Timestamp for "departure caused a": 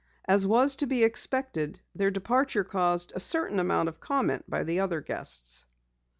2.09-3.19